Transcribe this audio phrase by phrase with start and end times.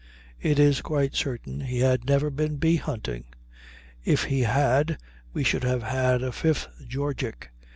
[0.41, 3.25] It is quite certain he had never been bee hunting.
[4.03, 4.97] If he had
[5.31, 7.51] we should have had a fifth Georgic.